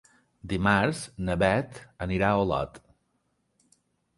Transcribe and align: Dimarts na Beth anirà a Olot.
Dimarts 0.53 1.01
na 1.27 1.35
Beth 1.43 1.77
anirà 2.07 2.31
a 2.37 2.41
Olot. 2.47 2.81